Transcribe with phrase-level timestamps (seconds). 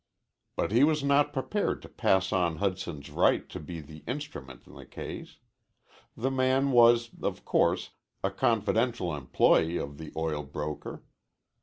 [0.55, 4.73] But he was not prepared to pass on Hudson's right to be the instrument in
[4.73, 5.37] the case.
[6.17, 7.91] The man was, of course,
[8.23, 11.03] a confidential employee of the oil broker.